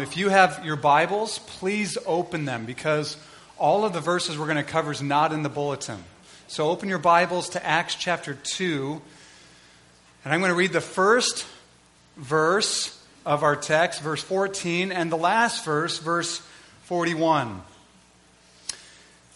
[0.00, 3.16] If you have your Bibles, please open them because
[3.58, 6.02] all of the verses we're going to cover is not in the bulletin.
[6.46, 9.02] So open your Bibles to Acts chapter 2.
[10.24, 11.46] And I'm going to read the first
[12.16, 16.42] verse of our text, verse 14, and the last verse, verse
[16.84, 17.62] 41.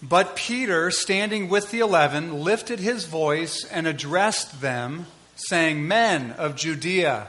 [0.03, 6.57] But Peter, standing with the eleven, lifted his voice and addressed them, saying, Men of
[6.57, 7.29] Judea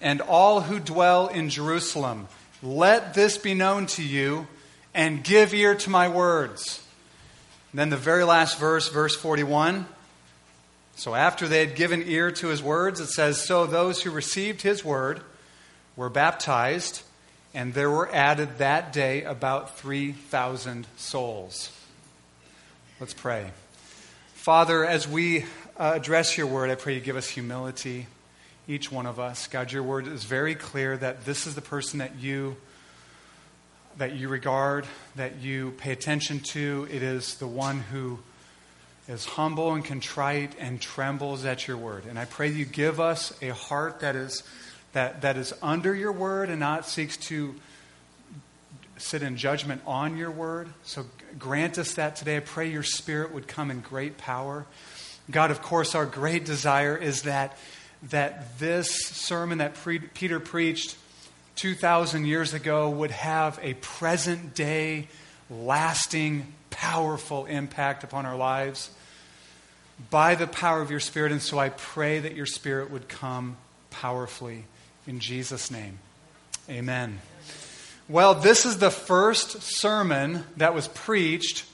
[0.00, 2.28] and all who dwell in Jerusalem,
[2.62, 4.46] let this be known to you,
[4.94, 6.82] and give ear to my words.
[7.72, 9.86] And then the very last verse, verse 41.
[10.96, 14.62] So after they had given ear to his words, it says, So those who received
[14.62, 15.20] his word
[15.94, 17.02] were baptized,
[17.54, 21.70] and there were added that day about 3,000 souls.
[22.98, 23.52] Let's pray.
[24.34, 25.44] Father, as we
[25.78, 28.08] uh, address your word, I pray you give us humility
[28.68, 29.46] each one of us.
[29.46, 32.56] God, your word is very clear that this is the person that you
[33.96, 36.86] that you regard, that you pay attention to.
[36.88, 38.20] It is the one who
[39.08, 42.04] is humble and contrite and trembles at your word.
[42.04, 44.44] And I pray you give us a heart that is
[44.92, 47.54] that, that is under your word and not seeks to
[48.96, 50.68] sit in judgment on your word.
[50.82, 51.06] So
[51.38, 52.36] grant us that today.
[52.36, 54.66] I pray your spirit would come in great power.
[55.30, 57.56] God, of course, our great desire is that
[58.04, 60.96] that this sermon that pre- Peter preached
[61.56, 65.08] 2,000 years ago would have a present day,
[65.50, 68.90] lasting, powerful impact upon our lives
[70.10, 71.32] by the power of your Spirit.
[71.32, 73.56] And so I pray that your Spirit would come
[73.90, 74.64] powerfully
[75.06, 75.98] in Jesus' name.
[76.70, 77.18] Amen.
[78.08, 81.64] Well, this is the first sermon that was preached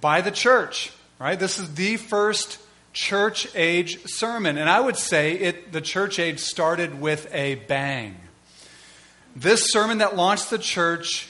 [0.00, 1.38] by the church, right?
[1.38, 2.58] This is the first
[2.92, 4.58] church age sermon.
[4.58, 8.16] And I would say it, the church age started with a bang.
[9.36, 11.28] This sermon that launched the church,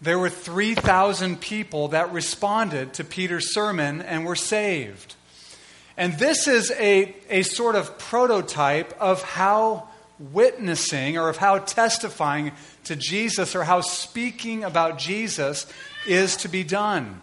[0.00, 5.16] there were 3,000 people that responded to Peter's sermon and were saved.
[5.96, 12.52] And this is a, a sort of prototype of how witnessing or of how testifying
[12.84, 15.66] to Jesus or how speaking about Jesus
[16.06, 17.22] is to be done.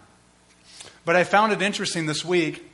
[1.05, 2.66] But I found it interesting this week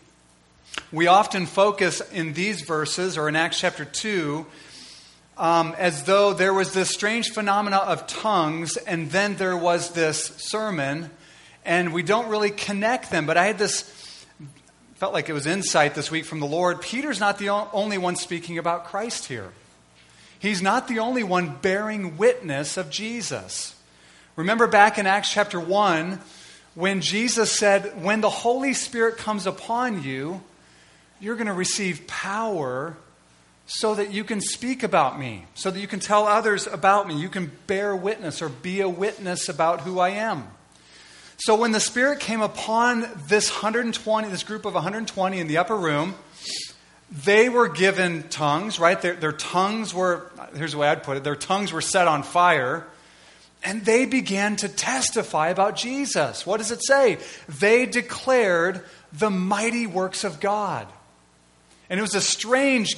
[0.92, 4.46] we often focus in these verses or in Acts chapter 2
[5.38, 10.26] um, as though there was this strange phenomena of tongues and then there was this
[10.38, 11.10] sermon,
[11.66, 13.26] and we don't really connect them.
[13.26, 13.82] But I had this,
[14.96, 16.82] felt like it was insight this week from the Lord.
[16.82, 19.52] Peter's not the only one speaking about Christ here,
[20.40, 23.76] he's not the only one bearing witness of Jesus.
[24.36, 26.20] Remember back in Acts chapter 1
[26.74, 30.42] when Jesus said, When the Holy Spirit comes upon you,
[31.20, 32.98] you're going to receive power
[33.66, 37.20] so that you can speak about me, so that you can tell others about me.
[37.20, 40.48] You can bear witness or be a witness about who I am.
[41.38, 45.76] So when the Spirit came upon this 120, this group of 120 in the upper
[45.76, 46.16] room,
[47.26, 49.02] they were given tongues, right?
[49.02, 52.24] Their, their tongues were, here's the way I'd put it, their tongues were set on
[52.24, 52.86] fire.
[53.66, 56.46] And they began to testify about Jesus.
[56.46, 57.18] What does it say?
[57.48, 60.86] They declared the mighty works of God.
[61.90, 62.96] And it was a strange,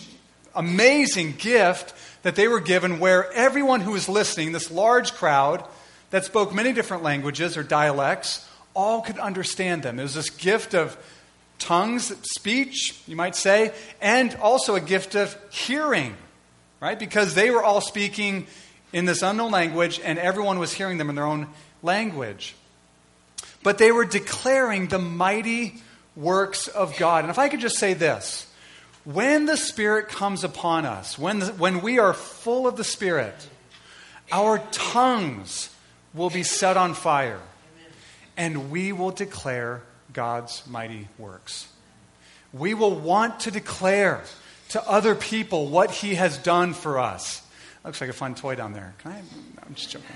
[0.53, 5.67] amazing gift that they were given where everyone who was listening, this large crowd
[6.09, 9.99] that spoke many different languages or dialects, all could understand them.
[9.99, 10.97] It was this gift of
[11.59, 16.15] tongues, speech, you might say, and also a gift of hearing,
[16.79, 16.97] right?
[16.97, 18.47] Because they were all speaking
[18.93, 21.47] in this unknown language and everyone was hearing them in their own
[21.81, 22.55] language.
[23.63, 25.81] But they were declaring the mighty
[26.15, 27.23] works of God.
[27.23, 28.47] And if I could just say this
[29.05, 33.35] when the Spirit comes upon us, when, the, when we are full of the Spirit,
[34.31, 35.69] our tongues
[36.13, 37.39] will be set on fire
[38.35, 41.67] and we will declare God's mighty works.
[42.51, 44.23] We will want to declare
[44.69, 47.41] to other people what He has done for us.
[47.83, 48.95] Looks like a fun toy down there.
[48.99, 49.19] Can I?
[49.65, 50.07] I'm just joking.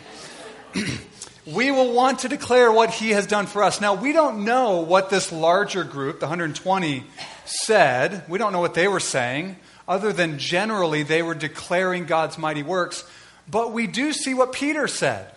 [1.46, 3.82] we will want to declare what He has done for us.
[3.82, 7.03] Now, we don't know what this larger group, the 120,
[7.46, 8.23] said.
[8.28, 9.58] We don't know what they were saying,
[9.88, 13.03] other than generally they were declaring God's mighty works.
[13.49, 15.28] But we do see what Peter said.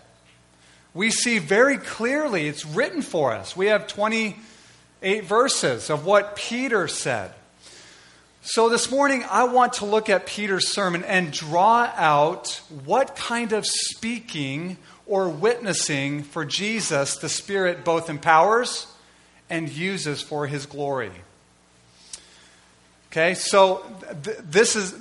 [0.95, 3.57] We see very clearly, it's written for us.
[3.57, 7.33] We have 28 verses of what Peter said.
[8.45, 13.53] So this morning, I want to look at Peter's sermon and draw out what kind
[13.53, 14.77] of speaking
[15.07, 18.87] or witnessing for Jesus the Spirit both empowers
[19.51, 21.13] and uses for his glory.
[23.11, 23.85] Okay, so
[24.25, 24.95] th- this is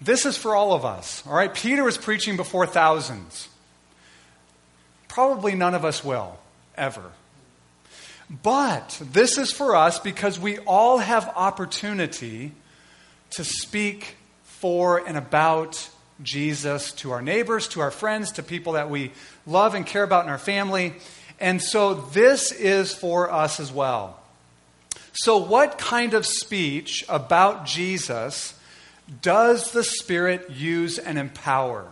[0.00, 1.24] this is for all of us.
[1.26, 1.52] All right?
[1.52, 3.48] Peter was preaching before thousands.
[5.08, 6.38] Probably none of us will,
[6.76, 7.12] ever.
[8.28, 12.52] But this is for us because we all have opportunity
[13.30, 15.88] to speak for and about
[16.22, 19.12] Jesus to our neighbors, to our friends, to people that we
[19.46, 20.94] love and care about in our family.
[21.40, 24.20] And so this is for us as well.
[25.12, 28.58] So, what kind of speech about Jesus
[29.22, 31.86] does the Spirit use and empower?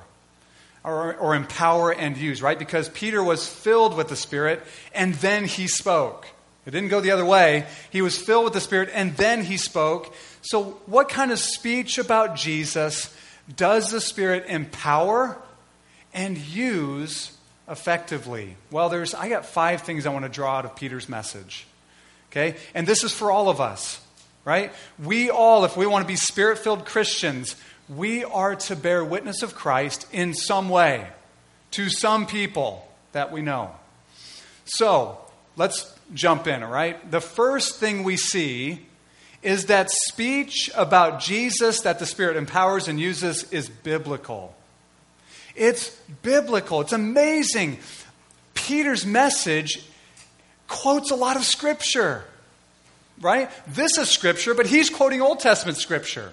[0.85, 2.59] Or, or, empower and use, right?
[2.59, 6.27] Because Peter was filled with the Spirit and then he spoke.
[6.67, 7.67] It didn't go the other way.
[7.91, 10.13] He was filled with the Spirit and then he spoke.
[10.41, 13.15] So, what kind of speech about Jesus
[13.57, 15.37] does the Spirit empower
[16.15, 17.37] and use
[17.69, 18.57] effectively?
[18.71, 21.67] Well, there's I got five things I want to draw out of Peter's message.
[22.31, 22.57] Okay?
[22.75, 24.01] And this is for all of us,
[24.45, 24.73] right?
[24.99, 27.57] We all, if we want to be spirit filled Christians,
[27.89, 31.09] we are to bear witness of Christ in some way
[31.73, 33.73] to some people that we know.
[34.65, 35.19] So,
[35.57, 37.11] let's jump in, all right?
[37.11, 38.87] The first thing we see
[39.43, 44.55] is that speech about Jesus that the Spirit empowers and uses is biblical.
[45.57, 45.91] It's
[46.23, 46.81] biblical.
[46.81, 47.79] It's amazing.
[48.55, 49.85] Peter's message
[50.69, 52.25] quotes a lot of Scripture,
[53.21, 53.51] right?
[53.67, 56.33] This is Scripture, but he's quoting Old Testament Scripture.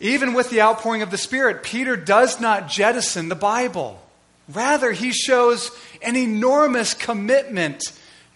[0.00, 4.02] Even with the outpouring of the Spirit, Peter does not jettison the Bible.
[4.48, 5.70] Rather, he shows
[6.02, 7.82] an enormous commitment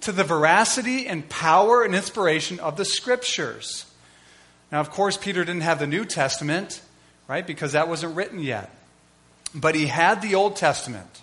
[0.04, 3.86] to the veracity and power and inspiration of the Scriptures.
[4.72, 6.80] Now, of course, Peter didn't have the New Testament,
[7.28, 8.70] right, because that wasn't written yet.
[9.54, 11.22] But he had the Old Testament.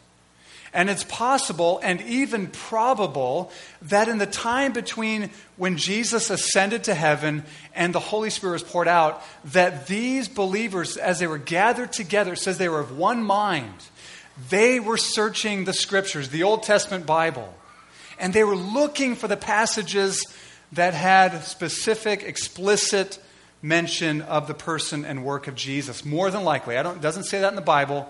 [0.73, 3.51] And it's possible and even probable
[3.81, 7.43] that in the time between when Jesus ascended to heaven
[7.75, 12.37] and the Holy Spirit was poured out, that these believers, as they were gathered together,
[12.37, 13.73] says they were of one mind.
[14.49, 17.53] They were searching the scriptures, the Old Testament Bible,
[18.21, 20.25] and they were looking for the passages
[20.71, 23.19] that had specific, explicit
[23.63, 26.05] mention of the person and work of Jesus.
[26.05, 28.07] More than likely, I don't, it doesn't say that in the Bible,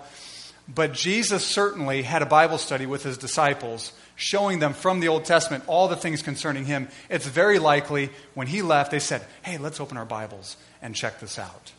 [0.72, 5.24] but Jesus certainly had a Bible study with his disciples, showing them from the Old
[5.24, 6.88] Testament all the things concerning him.
[7.08, 11.20] It's very likely when he left, they said, Hey, let's open our Bibles and check
[11.20, 11.72] this out.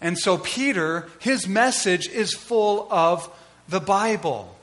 [0.00, 3.28] And so, Peter, his message is full of
[3.68, 4.56] the Bible.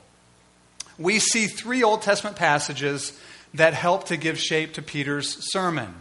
[0.98, 3.18] We see three Old Testament passages
[3.54, 5.94] that help to give shape to Peter's sermon.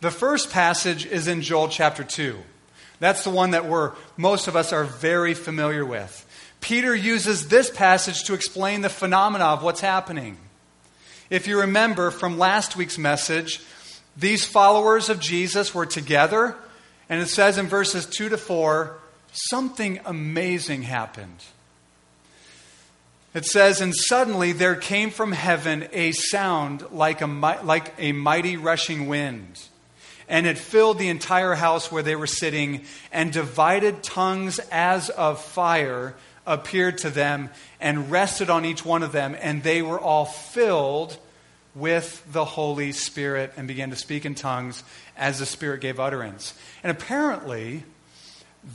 [0.00, 2.38] The first passage is in Joel chapter 2.
[3.00, 6.22] That's the one that we're, most of us are very familiar with.
[6.60, 10.36] Peter uses this passage to explain the phenomena of what's happening.
[11.30, 13.60] If you remember from last week's message,
[14.16, 16.56] these followers of Jesus were together,
[17.08, 18.98] and it says in verses 2 to 4
[19.32, 21.44] something amazing happened.
[23.36, 28.56] It says, And suddenly there came from heaven a sound like a, like a mighty
[28.56, 29.60] rushing wind
[30.28, 35.40] and it filled the entire house where they were sitting, and divided tongues as of
[35.40, 36.14] fire
[36.46, 37.50] appeared to them
[37.80, 41.16] and rested on each one of them, and they were all filled
[41.74, 44.82] with the Holy Spirit and began to speak in tongues
[45.16, 46.54] as the Spirit gave utterance.
[46.82, 47.84] And apparently,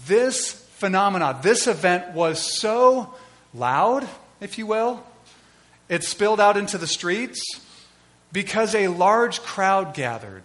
[0.08, 3.14] this phenomenon, this event was so
[3.54, 4.08] loud,
[4.42, 5.02] if you will,
[5.88, 7.42] it spilled out into the streets
[8.34, 10.44] because a large crowd gathered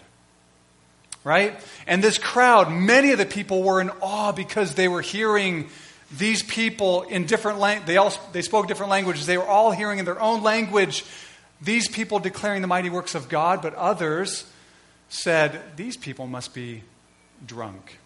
[1.26, 1.58] right?
[1.88, 5.68] And this crowd, many of the people were in awe because they were hearing
[6.16, 7.88] these people in different languages.
[7.88, 9.26] They all they spoke different languages.
[9.26, 11.04] They were all hearing in their own language
[11.60, 14.48] these people declaring the mighty works of God, but others
[15.08, 16.84] said these people must be
[17.44, 17.98] drunk.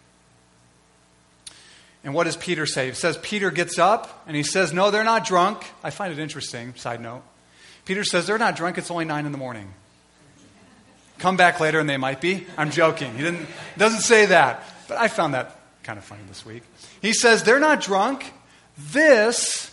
[2.03, 2.87] And what does Peter say?
[2.87, 5.63] He says Peter gets up and he says, No, they're not drunk.
[5.83, 7.21] I find it interesting, side note.
[7.85, 9.73] Peter says, They're not drunk, it's only nine in the morning.
[11.19, 12.47] Come back later and they might be.
[12.57, 13.15] I'm joking.
[13.15, 14.63] He didn't, doesn't say that.
[14.87, 16.63] But I found that kind of funny this week.
[17.01, 18.33] He says, They're not drunk.
[18.91, 19.71] This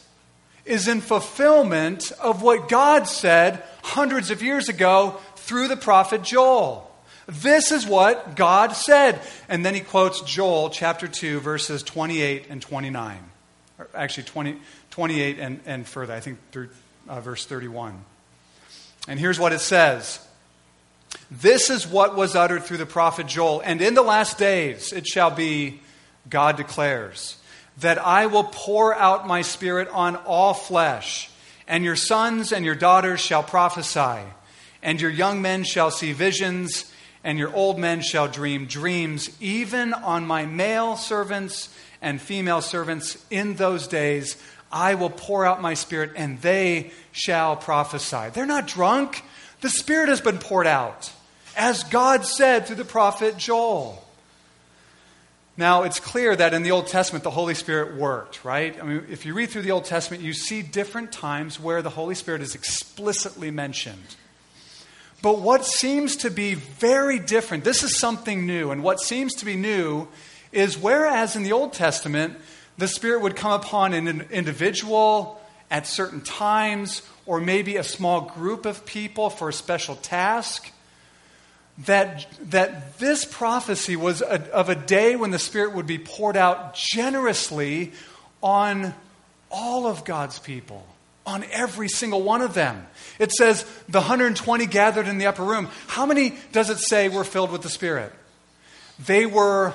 [0.66, 6.87] is in fulfillment of what God said hundreds of years ago through the prophet Joel.
[7.28, 9.20] This is what God said.
[9.50, 13.18] And then he quotes Joel chapter 2, verses 28 and 29.
[13.78, 14.56] Or actually, 20,
[14.90, 16.70] 28 and, and further, I think through
[17.06, 18.02] uh, verse 31.
[19.08, 20.20] And here's what it says
[21.30, 23.60] this is what was uttered through the prophet Joel.
[23.60, 25.80] And in the last days it shall be,
[26.28, 27.36] God declares,
[27.80, 31.30] that I will pour out my spirit on all flesh,
[31.66, 34.24] and your sons and your daughters shall prophesy,
[34.82, 36.90] and your young men shall see visions,
[37.28, 41.68] and your old men shall dream dreams, even on my male servants
[42.00, 44.42] and female servants in those days.
[44.72, 48.30] I will pour out my spirit, and they shall prophesy.
[48.32, 49.22] They're not drunk.
[49.60, 51.12] The spirit has been poured out,
[51.54, 54.02] as God said through the prophet Joel.
[55.58, 58.74] Now, it's clear that in the Old Testament, the Holy Spirit worked, right?
[58.80, 61.90] I mean, if you read through the Old Testament, you see different times where the
[61.90, 64.16] Holy Spirit is explicitly mentioned.
[65.20, 69.44] But what seems to be very different, this is something new, and what seems to
[69.44, 70.06] be new
[70.52, 72.36] is whereas in the Old Testament,
[72.78, 78.64] the Spirit would come upon an individual at certain times, or maybe a small group
[78.64, 80.72] of people for a special task
[81.86, 86.36] that, that this prophecy was a, of a day when the Spirit would be poured
[86.36, 87.92] out generously
[88.42, 88.94] on
[89.50, 90.86] all of God's people,
[91.28, 92.86] on every single one of them.
[93.18, 95.68] It says the 120 gathered in the upper room.
[95.86, 98.12] How many does it say were filled with the Spirit?
[98.98, 99.74] They were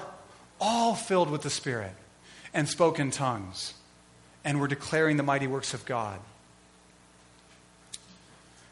[0.60, 1.94] all filled with the Spirit
[2.56, 3.76] and spoke in tongues
[4.44, 6.20] and were declaring the mighty works of God.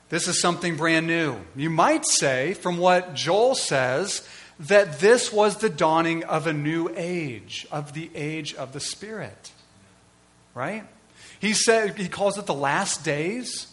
[0.10, 1.38] This is something brand new.
[1.56, 4.28] You might say, from what Joel says,
[4.60, 9.52] that this was the dawning of a new age, of the age of the Spirit.
[10.56, 10.84] Right?
[11.42, 13.68] He said he calls it the last days.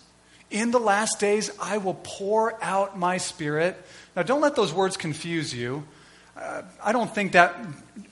[0.51, 3.77] In the last days, I will pour out my spirit.
[4.17, 5.85] Now, don't let those words confuse you.
[6.35, 7.55] Uh, I don't think that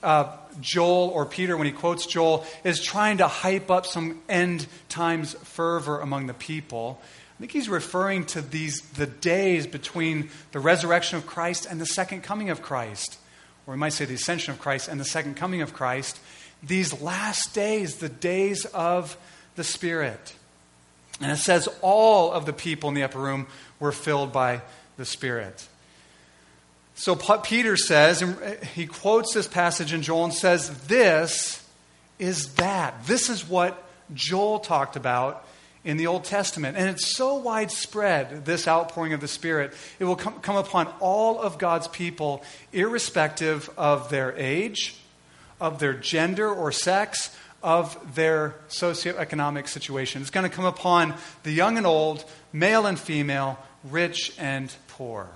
[0.03, 4.67] uh, Joel or Peter, when he quotes Joel, is trying to hype up some end
[4.89, 7.01] times fervor among the people.
[7.01, 11.85] I think he's referring to these the days between the resurrection of Christ and the
[11.87, 13.17] second coming of Christ.
[13.65, 16.19] Or we might say the ascension of Christ and the second coming of Christ.
[16.61, 19.17] These last days, the days of
[19.57, 20.33] the Spirit.
[21.19, 23.47] And it says all of the people in the upper room
[23.79, 24.61] were filled by
[24.95, 25.67] the Spirit.
[26.95, 31.63] So Peter says, and uh, he quotes this passage in Joel and says, This
[32.17, 33.05] is that.
[33.05, 33.83] This is what
[34.13, 35.45] Joel talked about
[35.83, 36.75] in the Old Testament.
[36.75, 41.39] And it's so widespread, this outpouring of the Spirit, it will come, come upon all
[41.39, 44.95] of God's people, irrespective of their age,
[45.61, 47.35] of their gender or sex,
[47.67, 50.21] of their socioeconomic situation.
[50.21, 55.27] It's going to come upon the young and old, male and female, rich and poor.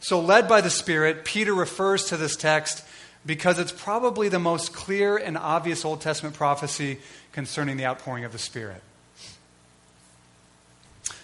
[0.00, 2.84] So, led by the Spirit, Peter refers to this text
[3.24, 6.98] because it's probably the most clear and obvious Old Testament prophecy
[7.30, 8.82] concerning the outpouring of the Spirit.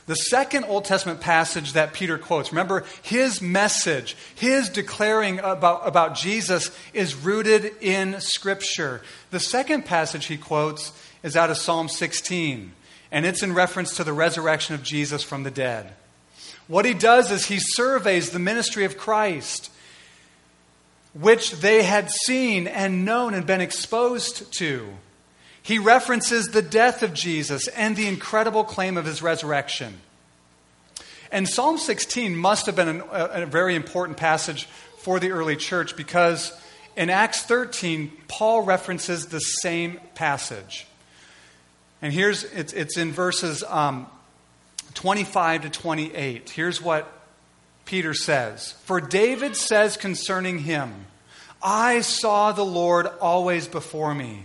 [0.07, 6.15] The second Old Testament passage that Peter quotes, remember, his message, his declaring about, about
[6.15, 9.03] Jesus is rooted in Scripture.
[9.33, 10.93] The second passage he quotes
[11.25, 12.73] is out of Psalm 16,
[13.11, 15.93] and it's in reference to the resurrection of Jesus from the dead.
[16.69, 19.73] What he does is he surveys the ministry of Christ,
[21.15, 24.87] which they had seen and known and been exposed to.
[25.67, 29.99] He references the death of Jesus and the incredible claim of his resurrection.
[31.33, 34.67] And Psalm 16 must have been an, a, a very important passage
[34.99, 36.53] for the early church because
[36.97, 40.87] in Acts 13, Paul references the same passage.
[42.01, 44.07] And here's it's, it's in verses um,
[44.95, 46.49] 25 to 28.
[46.49, 47.13] Here's what
[47.87, 51.07] Peter says For David says concerning him,
[51.61, 54.45] I saw the Lord always before me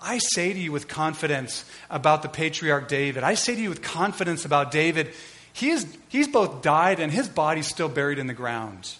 [0.00, 3.24] I say to you with confidence about the patriarch David.
[3.24, 5.12] I say to you with confidence about David.
[5.52, 8.94] He is, he's both died and his body's still buried in the ground.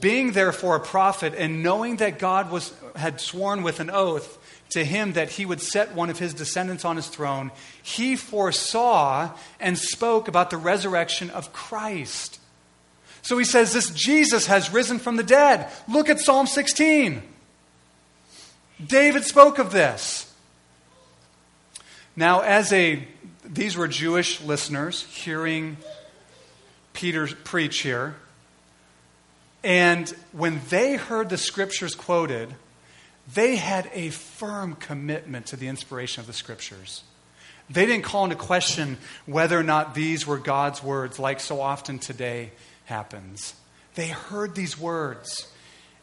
[0.00, 4.38] Being therefore a prophet and knowing that God was, had sworn with an oath
[4.70, 7.50] to him that he would set one of his descendants on his throne,
[7.82, 12.40] he foresaw and spoke about the resurrection of Christ.
[13.22, 15.70] So he says, This Jesus has risen from the dead.
[15.88, 17.22] Look at Psalm 16.
[18.84, 20.32] David spoke of this.
[22.16, 23.06] Now, as a,
[23.44, 25.76] these were Jewish listeners hearing
[26.92, 28.16] Peter preach here.
[29.62, 32.54] And when they heard the scriptures quoted,
[33.32, 37.02] they had a firm commitment to the inspiration of the scriptures.
[37.70, 41.98] They didn't call into question whether or not these were God's words, like so often
[41.98, 42.52] today
[42.84, 43.54] happens.
[43.94, 45.48] They heard these words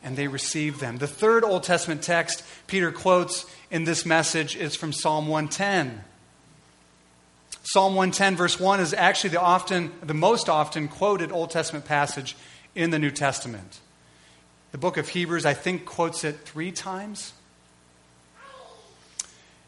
[0.04, 0.98] and they received them.
[0.98, 6.04] The third Old Testament text Peter quotes in this message is from Psalm 110.
[7.64, 12.36] Psalm 110, verse 1, is actually the, often, the most often quoted Old Testament passage
[12.74, 13.80] in the New Testament.
[14.72, 17.34] The book of Hebrews, I think, quotes it three times.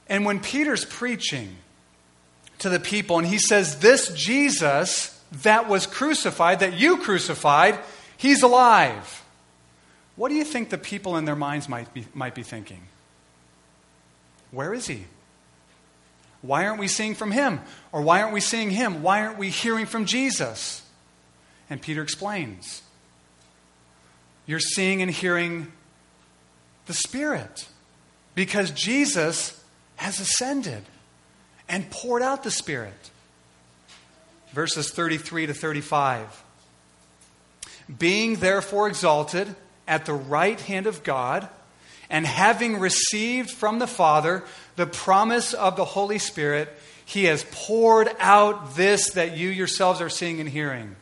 [0.07, 1.57] And when Peter's preaching
[2.59, 7.79] to the people and he says, This Jesus that was crucified, that you crucified,
[8.17, 9.22] he's alive.
[10.15, 12.81] What do you think the people in their minds might be, might be thinking?
[14.51, 15.05] Where is he?
[16.41, 17.61] Why aren't we seeing from him?
[17.91, 19.01] Or why aren't we seeing him?
[19.01, 20.83] Why aren't we hearing from Jesus?
[21.69, 22.83] And Peter explains
[24.45, 25.71] You're seeing and hearing
[26.85, 27.67] the Spirit
[28.35, 29.59] because Jesus
[29.95, 30.83] has ascended
[31.67, 33.09] and poured out the Spirit.
[34.51, 36.43] Verses 33 to 35.
[37.97, 39.55] Being therefore exalted
[39.87, 41.47] at the right hand of God,
[42.09, 44.43] and having received from the Father
[44.75, 46.69] the promise of the Holy Spirit,
[47.05, 50.95] he has poured out this that you yourselves are seeing and hearing.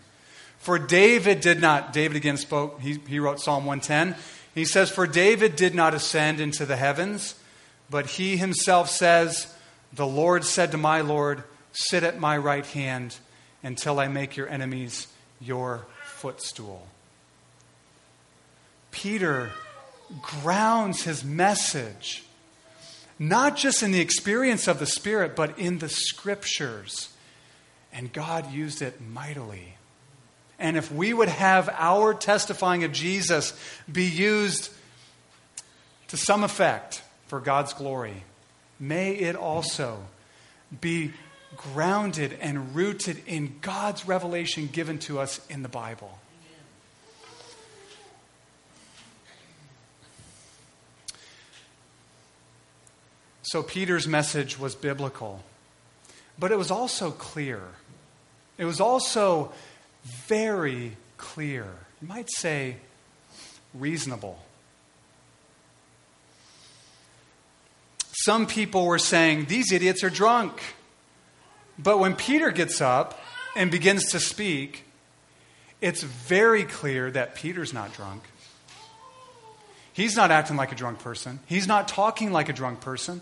[0.57, 4.15] For David did not, David again spoke, he, he wrote Psalm 110.
[4.53, 7.35] He says, For David did not ascend into the heavens,
[7.89, 9.53] but he himself says,
[9.93, 13.17] The Lord said to my Lord, Sit at my right hand
[13.63, 15.07] until I make your enemies
[15.39, 16.88] your footstool.
[18.91, 19.51] Peter
[20.21, 22.24] grounds his message
[23.21, 27.10] not just in the experience of the Spirit, but in the scriptures.
[27.93, 29.75] And God used it mightily.
[30.57, 33.53] And if we would have our testifying of Jesus
[33.91, 34.71] be used
[36.07, 38.24] to some effect for God's glory,
[38.79, 40.00] may it also
[40.79, 41.13] be
[41.55, 46.17] grounded and rooted in God's revelation given to us in the Bible.
[53.43, 55.43] So Peter's message was biblical,
[56.38, 57.62] but it was also clear.
[58.57, 59.51] It was also
[60.27, 61.65] very clear.
[62.01, 62.77] You might say
[63.74, 64.39] reasonable.
[68.13, 70.61] Some people were saying, These idiots are drunk.
[71.79, 73.20] But when Peter gets up
[73.55, 74.83] and begins to speak,
[75.79, 78.24] it's very clear that Peter's not drunk.
[79.94, 81.39] He's not acting like a drunk person.
[81.48, 83.22] He's not talking like a drunk person.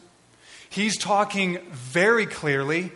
[0.69, 2.91] He's talking very clearly,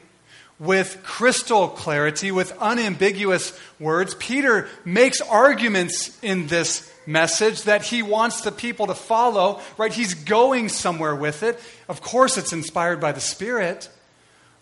[0.59, 4.15] with crystal clarity, with unambiguous words.
[4.15, 9.91] Peter makes arguments in this message that he wants the people to follow, right?
[9.91, 11.59] He's going somewhere with it.
[11.89, 13.89] Of course, it's inspired by the Spirit,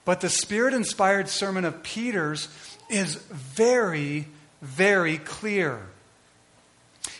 [0.05, 2.47] but the Spirit inspired sermon of Peter's
[2.89, 4.27] is very,
[4.61, 5.81] very clear.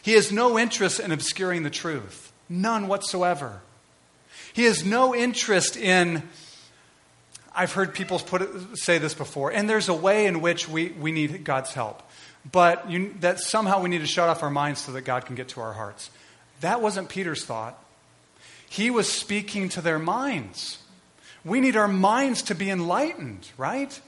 [0.02, 3.62] He has no interest in obscuring the truth, none whatsoever.
[4.54, 6.24] He has no interest in,
[7.56, 10.90] I've heard people put it, say this before, and there's a way in which we,
[10.90, 12.02] we need God's help,
[12.50, 15.36] but you, that somehow we need to shut off our minds so that God can
[15.36, 16.10] get to our hearts.
[16.62, 17.82] That wasn't Peter's thought.
[18.70, 20.78] He was speaking to their minds.
[21.44, 24.00] We need our minds to be enlightened, right?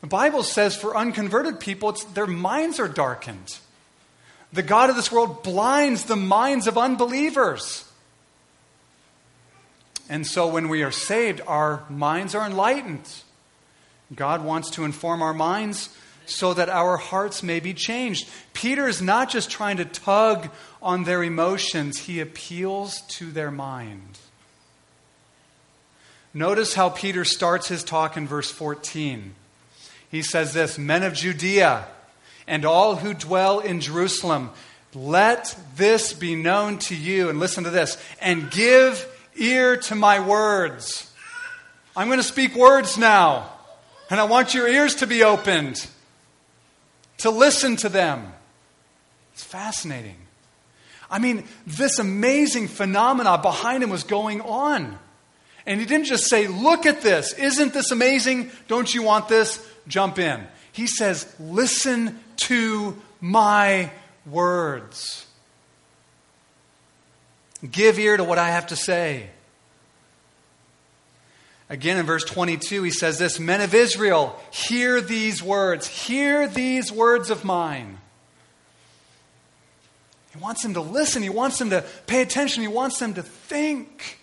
[0.00, 3.58] The Bible says for unconverted people, their minds are darkened.
[4.52, 7.88] The God of this world blinds the minds of unbelievers.
[10.12, 13.08] And so when we are saved, our minds are enlightened.
[14.14, 15.88] God wants to inform our minds
[16.26, 18.28] so that our hearts may be changed.
[18.52, 20.50] Peter is not just trying to tug
[20.82, 24.18] on their emotions, he appeals to their mind.
[26.34, 29.34] Notice how Peter starts his talk in verse 14.
[30.10, 31.86] He says this Men of Judea
[32.46, 34.50] and all who dwell in Jerusalem,
[34.94, 37.30] let this be known to you.
[37.30, 41.10] And listen to this and give ear to my words.
[41.96, 43.52] I'm going to speak words now,
[44.10, 45.86] and I want your ears to be opened
[47.18, 48.32] to listen to them.
[49.32, 50.16] It's fascinating.
[51.10, 54.98] I mean, this amazing phenomena behind him was going on.
[55.66, 57.32] And he didn't just say, Look at this.
[57.34, 58.50] Isn't this amazing?
[58.66, 59.64] Don't you want this?
[59.86, 60.44] Jump in.
[60.72, 63.90] He says, Listen to my
[64.26, 65.26] words.
[67.70, 69.30] Give ear to what I have to say.
[71.68, 75.86] Again, in verse 22, he says this Men of Israel, hear these words.
[75.86, 77.98] Hear these words of mine.
[80.32, 81.22] He wants them to listen.
[81.22, 82.62] He wants them to pay attention.
[82.62, 84.18] He wants them to think.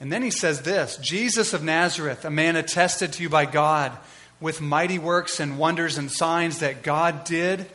[0.00, 3.92] And then he says this Jesus of Nazareth, a man attested to you by God
[4.40, 7.66] with mighty works and wonders and signs that God did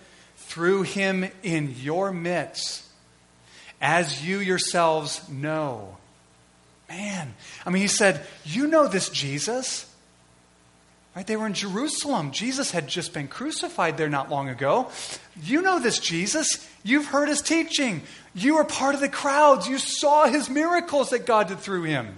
[0.49, 2.83] through him in your midst,
[3.79, 5.95] as you yourselves know.
[6.89, 7.35] Man,
[7.67, 9.85] I mean, he said, You know this Jesus.
[11.15, 11.25] Right?
[11.25, 12.31] They were in Jerusalem.
[12.31, 14.89] Jesus had just been crucified there not long ago.
[15.41, 16.67] You know this Jesus.
[16.83, 18.01] You've heard his teaching.
[18.33, 19.67] You were part of the crowds.
[19.67, 22.17] You saw his miracles that God did through him.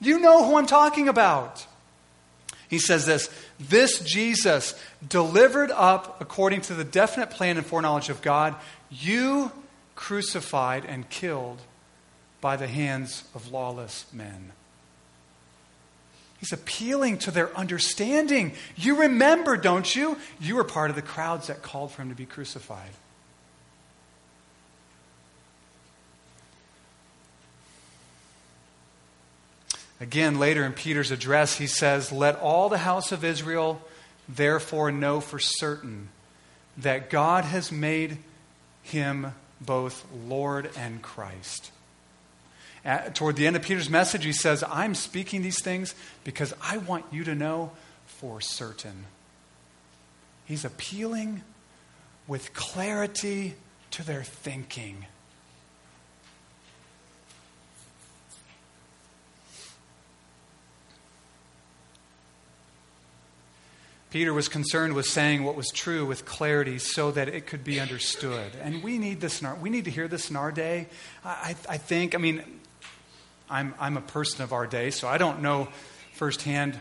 [0.00, 1.66] You know who I'm talking about.
[2.70, 3.28] He says this
[3.58, 8.54] This Jesus, delivered up according to the definite plan and foreknowledge of God,
[8.88, 9.52] you
[9.96, 11.60] crucified and killed
[12.40, 14.52] by the hands of lawless men.
[16.38, 18.52] He's appealing to their understanding.
[18.76, 20.16] You remember, don't you?
[20.40, 22.92] You were part of the crowds that called for him to be crucified.
[30.00, 33.82] Again, later in Peter's address, he says, Let all the house of Israel
[34.28, 36.08] therefore know for certain
[36.78, 38.18] that God has made
[38.82, 41.70] him both Lord and Christ.
[42.82, 46.78] At, toward the end of Peter's message, he says, I'm speaking these things because I
[46.78, 47.72] want you to know
[48.06, 49.04] for certain.
[50.46, 51.42] He's appealing
[52.26, 53.54] with clarity
[53.90, 55.04] to their thinking.
[64.10, 67.78] Peter was concerned with saying what was true with clarity so that it could be
[67.78, 68.50] understood.
[68.60, 70.88] And we need this in our, we need to hear this in our day.
[71.24, 72.42] I, I think, I mean,
[73.48, 75.68] I'm, I'm a person of our day, so I don't know
[76.14, 76.76] firsthand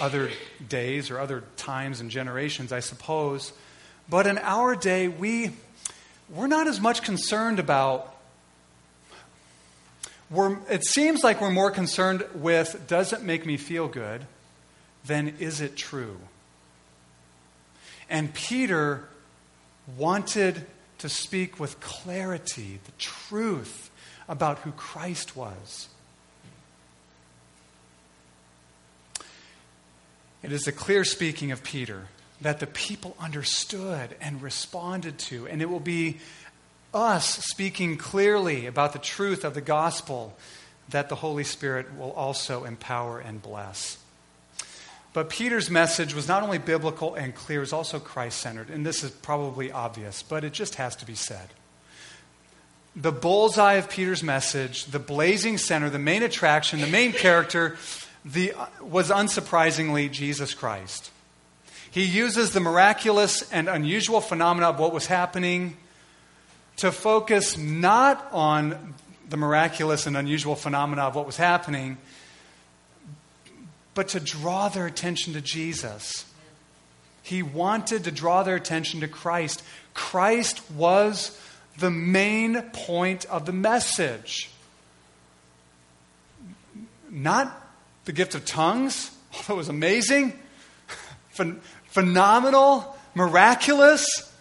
[0.00, 0.30] other
[0.68, 3.52] days or other times and generations, I suppose.
[4.08, 5.52] But in our day, we,
[6.28, 8.12] we're not as much concerned about.
[10.30, 14.26] We're, it seems like we're more concerned with does it make me feel good
[15.08, 16.18] then is it true?
[18.08, 19.08] And Peter
[19.96, 20.64] wanted
[20.98, 23.90] to speak with clarity, the truth
[24.28, 25.88] about who Christ was.
[30.42, 32.06] It is a clear speaking of Peter
[32.40, 36.18] that the people understood and responded to, and it will be
[36.94, 40.36] us speaking clearly about the truth of the gospel
[40.88, 43.98] that the Holy Spirit will also empower and bless.
[45.12, 48.70] But Peter's message was not only biblical and clear, it was also Christ centered.
[48.70, 51.48] And this is probably obvious, but it just has to be said.
[52.94, 57.76] The bullseye of Peter's message, the blazing center, the main attraction, the main character,
[58.24, 61.10] the, was unsurprisingly Jesus Christ.
[61.90, 65.76] He uses the miraculous and unusual phenomena of what was happening
[66.76, 68.94] to focus not on
[69.28, 71.98] the miraculous and unusual phenomena of what was happening,
[73.98, 76.24] but to draw their attention to Jesus.
[77.24, 79.60] He wanted to draw their attention to Christ.
[79.92, 81.36] Christ was
[81.78, 84.50] the main point of the message.
[87.10, 87.52] Not
[88.04, 90.38] the gift of tongues, although it was amazing,
[91.34, 91.54] ph-
[91.86, 94.32] phenomenal, miraculous.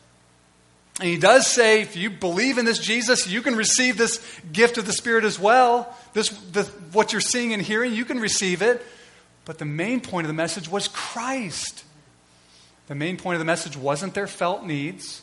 [1.00, 4.78] And he does say, if you believe in this Jesus, you can receive this gift
[4.78, 5.98] of the Spirit as well.
[6.14, 8.86] This, the, what you're seeing and hearing, you can receive it.
[9.48, 11.86] But the main point of the message was Christ.
[12.88, 15.22] The main point of the message wasn't their felt needs,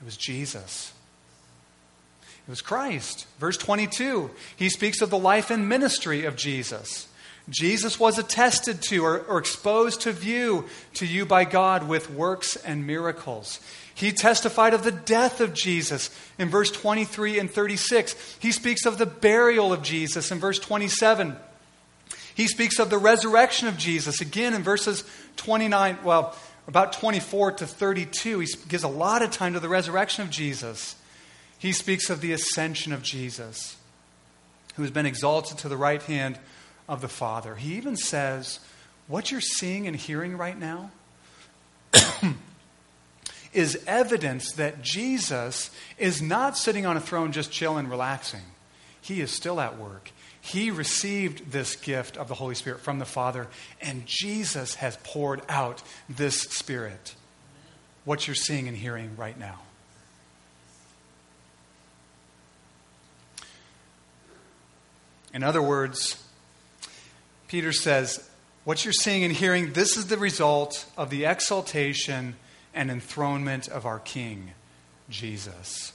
[0.00, 0.92] it was Jesus.
[2.24, 3.26] It was Christ.
[3.38, 7.08] Verse 22, he speaks of the life and ministry of Jesus.
[7.48, 12.56] Jesus was attested to or, or, exposed to view to you by God with works
[12.56, 13.60] and miracles.
[13.94, 18.36] He testified of the death of Jesus in verse 23 and 36.
[18.40, 21.36] He speaks of the burial of Jesus in verse 27.
[22.36, 25.04] He speaks of the resurrection of Jesus again in verses
[25.36, 26.36] 29, well,
[26.68, 28.40] about 24 to 32.
[28.40, 30.96] He gives a lot of time to the resurrection of Jesus.
[31.58, 33.78] He speaks of the ascension of Jesus,
[34.74, 36.38] who has been exalted to the right hand
[36.86, 37.54] of the Father.
[37.54, 38.60] He even says,
[39.06, 40.90] What you're seeing and hearing right now
[43.54, 48.42] is evidence that Jesus is not sitting on a throne just chilling, relaxing.
[49.00, 50.10] He is still at work.
[50.46, 53.48] He received this gift of the Holy Spirit from the Father,
[53.80, 57.16] and Jesus has poured out this Spirit.
[58.04, 59.58] What you're seeing and hearing right now.
[65.34, 66.24] In other words,
[67.48, 68.30] Peter says,
[68.62, 72.36] What you're seeing and hearing, this is the result of the exaltation
[72.72, 74.52] and enthronement of our King,
[75.10, 75.92] Jesus.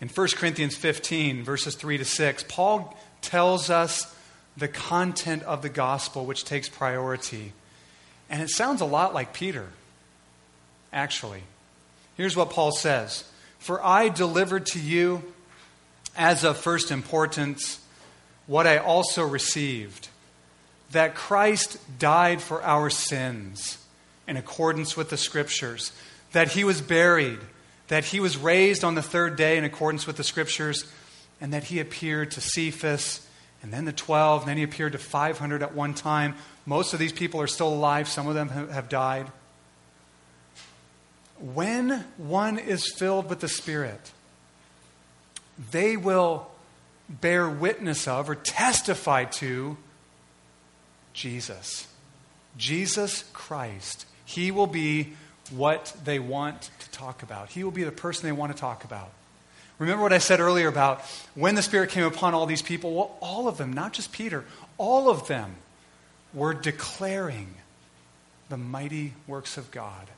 [0.00, 4.14] In 1 Corinthians 15, verses 3 to 6, Paul tells us
[4.56, 7.52] the content of the gospel which takes priority.
[8.28, 9.68] And it sounds a lot like Peter.
[10.92, 11.42] actually.
[12.16, 13.24] Here's what Paul says
[13.58, 15.22] For I delivered to you
[16.16, 17.80] as of first importance
[18.46, 20.08] what I also received
[20.90, 23.78] that Christ died for our sins
[24.26, 25.92] in accordance with the Scriptures,
[26.32, 27.38] that he was buried,
[27.90, 30.84] that he was raised on the third day in accordance with the Scriptures,
[31.40, 33.26] and that he appeared to Cephas
[33.62, 36.36] and then the 12, and then he appeared to 500 at one time.
[36.64, 39.26] Most of these people are still alive, some of them have died.
[41.40, 44.12] When one is filled with the Spirit,
[45.72, 46.48] they will
[47.08, 49.76] bear witness of or testify to
[51.12, 51.88] Jesus.
[52.56, 54.06] Jesus Christ.
[54.24, 55.14] He will be
[55.50, 57.50] what they want to talk about.
[57.50, 59.10] He will be the person they want to talk about.
[59.78, 61.00] Remember what I said earlier about
[61.34, 62.94] when the Spirit came upon all these people?
[62.94, 64.44] Well, all of them, not just Peter,
[64.76, 65.54] all of them
[66.34, 67.54] were declaring
[68.50, 70.08] the mighty works of God.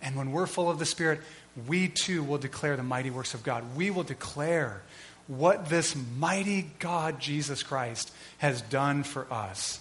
[0.00, 1.20] And when we're full of the Spirit,
[1.66, 3.76] we too will declare the mighty works of God.
[3.76, 4.80] We will declare
[5.26, 9.80] what this mighty God, Jesus Christ, has done for us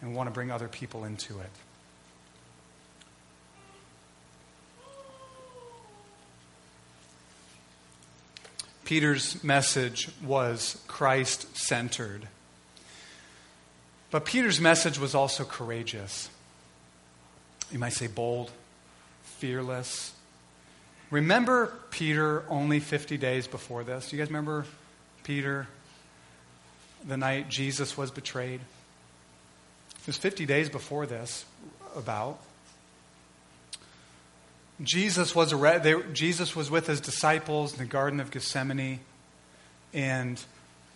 [0.00, 1.50] and want to bring other people into it.
[8.90, 12.26] Peter's message was Christ centered.
[14.10, 16.28] But Peter's message was also courageous.
[17.70, 18.50] You might say bold,
[19.22, 20.12] fearless.
[21.12, 24.10] Remember Peter only 50 days before this?
[24.10, 24.66] Do you guys remember
[25.22, 25.68] Peter
[27.06, 28.60] the night Jesus was betrayed?
[30.00, 31.44] It was 50 days before this,
[31.94, 32.40] about.
[34.82, 35.50] Jesus was,
[35.82, 39.00] they, Jesus was with his disciples in the Garden of Gethsemane,
[39.92, 40.42] and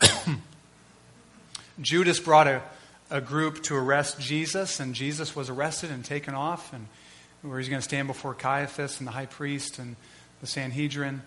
[1.80, 2.62] Judas brought a,
[3.10, 6.86] a group to arrest Jesus, and Jesus was arrested and taken off, and
[7.42, 9.96] where he's going to stand before Caiaphas and the high priest and
[10.40, 11.22] the Sanhedrin.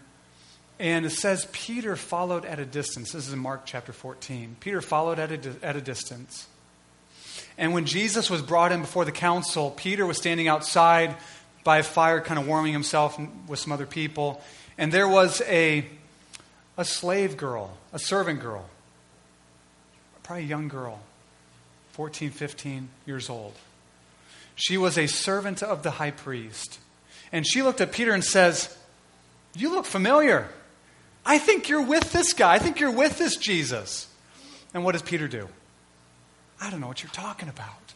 [0.79, 3.11] And it says Peter followed at a distance.
[3.11, 4.57] This is in Mark chapter 14.
[4.59, 6.47] Peter followed at a, at a distance.
[7.57, 11.15] And when Jesus was brought in before the council, Peter was standing outside
[11.67, 14.41] by a fire, kind of warming himself with some other people.
[14.77, 15.86] And there was a,
[16.77, 18.69] a slave girl, a servant girl,
[20.23, 21.01] probably a young girl,
[21.91, 23.53] 14, 15 years old.
[24.56, 26.80] She was a servant of the high priest.
[27.34, 28.73] And she looked at Peter and says,
[29.53, 30.47] You look familiar.
[31.25, 32.53] I think you're with this guy.
[32.53, 34.08] I think you're with this Jesus.
[34.73, 35.49] And what does Peter do?
[36.62, 37.87] I don't know what you're talking about.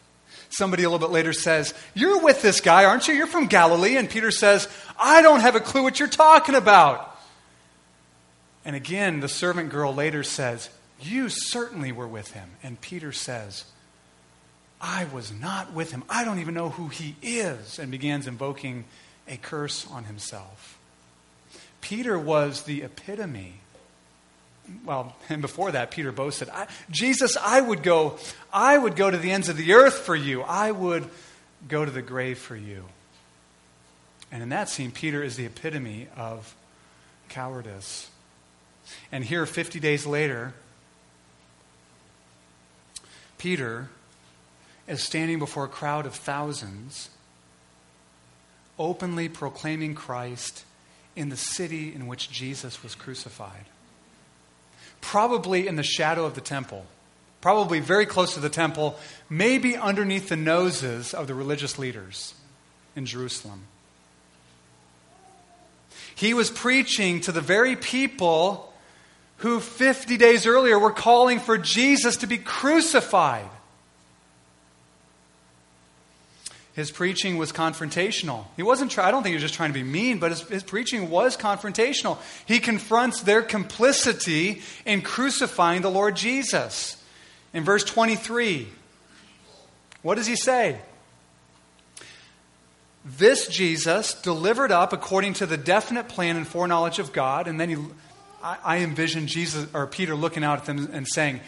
[0.52, 3.14] Somebody a little bit later says, You're with this guy, aren't you?
[3.14, 3.96] You're from Galilee.
[3.96, 7.18] And Peter says, I don't have a clue what you're talking about.
[8.64, 10.68] And again, the servant girl later says,
[11.00, 12.50] You certainly were with him.
[12.62, 13.64] And Peter says,
[14.78, 16.04] I was not with him.
[16.10, 17.78] I don't even know who he is.
[17.78, 18.84] And begins invoking
[19.26, 20.78] a curse on himself.
[21.80, 23.61] Peter was the epitome
[24.84, 26.48] well, and before that, Peter boasted,
[26.90, 28.18] Jesus, I would go,
[28.52, 30.42] I would go to the ends of the earth for you.
[30.42, 31.08] I would
[31.68, 32.84] go to the grave for you.
[34.30, 36.54] And in that scene, Peter is the epitome of
[37.28, 38.08] cowardice.
[39.10, 40.54] And here, 50 days later,
[43.38, 43.88] Peter
[44.88, 47.10] is standing before a crowd of thousands,
[48.78, 50.64] openly proclaiming Christ
[51.14, 53.66] in the city in which Jesus was crucified
[55.02, 56.86] probably in the shadow of the temple,
[57.42, 58.96] probably very close to the temple,
[59.28, 62.32] maybe underneath the noses of the religious leaders
[62.96, 63.64] in Jerusalem.
[66.14, 68.72] He was preaching to the very people
[69.38, 73.48] who 50 days earlier were calling for Jesus to be crucified.
[76.74, 78.46] His preaching was confrontational.
[78.56, 80.40] He wasn't try, I don't think he was just trying to be mean, but his,
[80.42, 82.18] his preaching was confrontational.
[82.46, 86.96] He confronts their complicity in crucifying the Lord Jesus.
[87.52, 88.68] In verse 23,
[90.00, 90.78] what does he say?
[93.04, 97.68] This Jesus delivered up according to the definite plan and foreknowledge of God, and then
[97.68, 97.76] he,
[98.42, 101.40] I, I envision Jesus or Peter looking out at them and saying,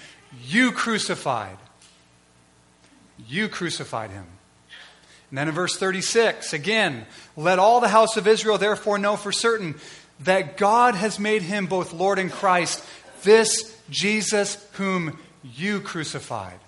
[0.45, 1.57] "You crucified,
[3.29, 4.27] you crucified him."
[5.31, 7.07] And then in verse 36, again,
[7.37, 9.75] let all the house of Israel therefore know for certain
[10.21, 12.85] that God has made him both Lord and Christ,
[13.23, 16.59] this Jesus whom you crucified.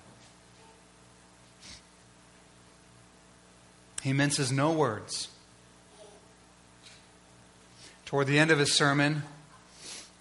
[4.03, 5.29] He minces no words.
[8.05, 9.23] Toward the end of his sermon,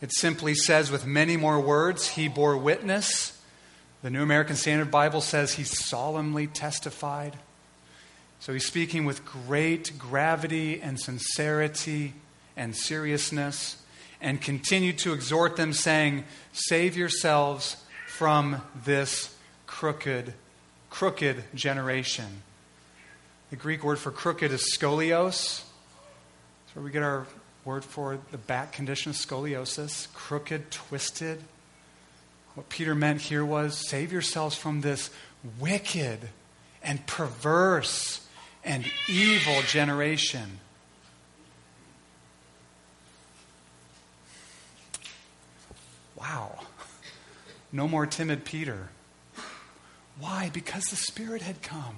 [0.01, 3.39] it simply says, with many more words, he bore witness.
[4.01, 7.35] The New American Standard Bible says he solemnly testified.
[8.45, 12.13] So he's speaking with great gravity and sincerity
[12.55, 13.81] and seriousness
[14.21, 20.35] and continued to exhort them, saying, Save yourselves from this crooked,
[20.91, 22.43] crooked generation.
[23.49, 25.63] The Greek word for crooked is scolios.
[25.63, 27.25] That's where we get our
[27.63, 31.41] word for the back condition of scoliosis crooked, twisted.
[32.53, 35.09] What Peter meant here was save yourselves from this
[35.59, 36.29] wicked
[36.83, 38.21] and perverse
[38.65, 40.59] and evil generation.
[46.17, 46.59] Wow.
[47.71, 48.89] No more timid Peter.
[50.19, 50.49] Why?
[50.53, 51.97] Because the Spirit had come.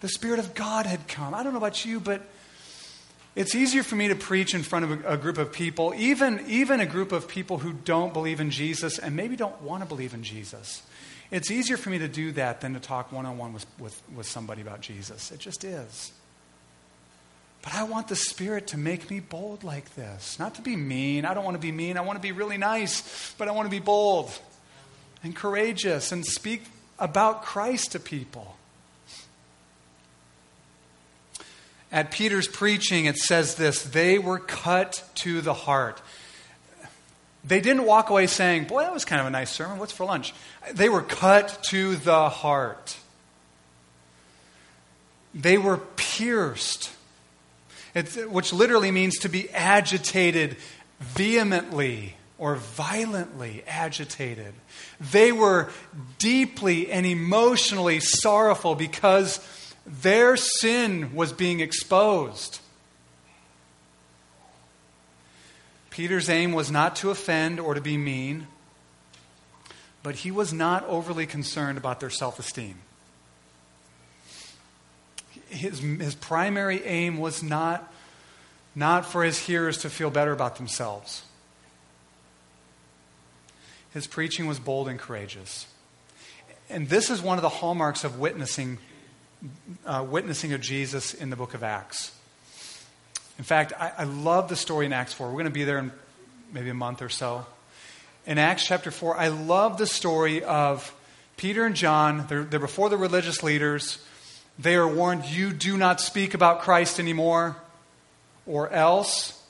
[0.00, 1.34] The Spirit of God had come.
[1.34, 2.22] I don't know about you, but
[3.36, 6.44] it's easier for me to preach in front of a, a, group of people, even,
[6.48, 9.88] even a group of people who don't believe in Jesus and maybe don't want to
[9.88, 10.82] believe in Jesus.
[11.30, 14.26] It's easier for me to do that than to talk one on one with with
[14.26, 15.30] somebody about Jesus.
[15.30, 16.12] It just is.
[17.62, 20.38] But I want the Spirit to make me bold like this.
[20.38, 21.24] Not to be mean.
[21.24, 21.98] I don't want to be mean.
[21.98, 24.30] I want to be really nice, but I want to be bold
[25.22, 26.64] and courageous and speak
[26.98, 28.56] about Christ to people.
[31.92, 36.00] At Peter's preaching, it says this they were cut to the heart.
[37.44, 39.78] They didn't walk away saying, Boy, that was kind of a nice sermon.
[39.78, 40.34] What's for lunch?
[40.72, 42.96] They were cut to the heart.
[45.34, 46.90] They were pierced,
[48.28, 50.56] which literally means to be agitated
[50.98, 54.52] vehemently or violently agitated.
[55.12, 55.70] They were
[56.18, 59.40] deeply and emotionally sorrowful because
[59.86, 62.60] their sin was being exposed.
[65.90, 68.46] Peter's aim was not to offend or to be mean,
[70.02, 72.78] but he was not overly concerned about their self esteem.
[75.48, 77.92] His, his primary aim was not,
[78.74, 81.24] not for his hearers to feel better about themselves.
[83.92, 85.66] His preaching was bold and courageous.
[86.68, 88.78] And this is one of the hallmarks of witnessing,
[89.84, 92.12] uh, witnessing of Jesus in the book of Acts.
[93.40, 95.28] In fact, I, I love the story in Acts 4.
[95.28, 95.90] We're going to be there in
[96.52, 97.46] maybe a month or so.
[98.26, 100.94] In Acts chapter 4, I love the story of
[101.38, 102.26] Peter and John.
[102.28, 103.96] They're, they're before the religious leaders.
[104.58, 107.56] They are warned, you do not speak about Christ anymore,
[108.44, 109.42] or else.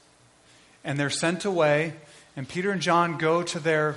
[0.85, 1.94] And they're sent away.
[2.37, 3.96] And Peter and John go to their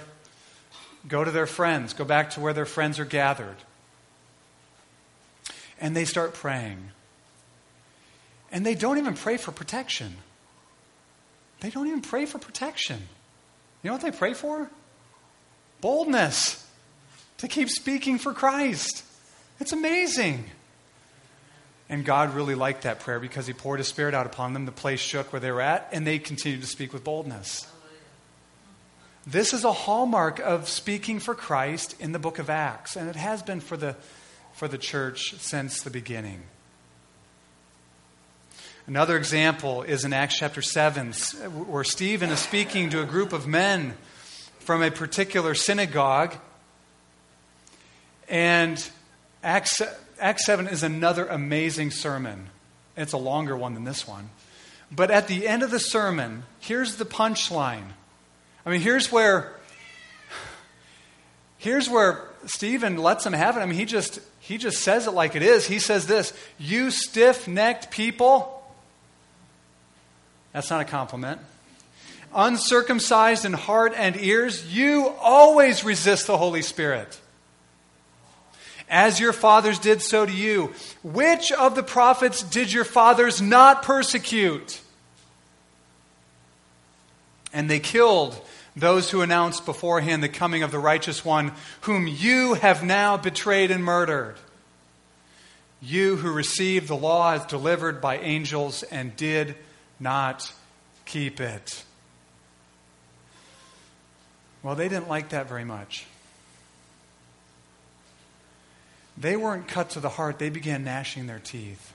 [1.08, 3.58] go to their friends, go back to where their friends are gathered.
[5.80, 6.90] And they start praying.
[8.54, 10.16] And they don't even pray for protection.
[11.60, 13.02] They don't even pray for protection.
[13.82, 14.70] You know what they pray for?
[15.82, 16.66] Boldness
[17.39, 19.04] to keep speaking for Christ.
[19.60, 20.46] It's amazing.
[21.89, 24.66] And God really liked that prayer because He poured His Spirit out upon them.
[24.66, 27.68] The place shook where they were at, and they continued to speak with boldness.
[29.26, 33.16] This is a hallmark of speaking for Christ in the book of Acts, and it
[33.16, 33.96] has been for the,
[34.54, 36.44] for the church since the beginning.
[38.86, 43.48] Another example is in Acts chapter 7, where Stephen is speaking to a group of
[43.48, 43.93] men
[44.60, 46.36] from a particular synagogue.
[48.28, 48.86] And
[49.41, 49.82] Acts,
[50.19, 52.50] Acts 7 is another amazing sermon.
[52.98, 54.30] It's a longer one than this one.
[54.91, 57.86] But at the end of the sermon, here's the punchline.
[58.65, 59.54] I mean, here's where
[61.58, 63.62] here's where Stephen lets them have it.
[63.62, 65.65] I mean, he just he just says it like it is.
[65.65, 68.62] He says this, "You stiff-necked people,
[70.54, 71.42] that's not a compliment.
[72.34, 77.20] Uncircumcised in heart and ears, you always resist the Holy Spirit.
[78.89, 80.74] As your fathers did, so do you.
[81.04, 84.80] Which of the prophets did your fathers not persecute?
[87.52, 88.39] And they killed
[88.76, 93.70] those who announced beforehand the coming of the righteous one, whom you have now betrayed
[93.72, 94.36] and murdered.
[95.82, 99.56] You who received the law as delivered by angels and did
[100.04, 100.54] not
[101.06, 101.84] keep it.
[104.62, 106.06] Well, they didn't like that very much.
[109.18, 111.93] They weren't cut to the heart, they began gnashing their teeth.